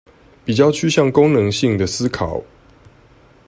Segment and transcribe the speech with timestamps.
[0.43, 2.41] 比較趨向功能性的思考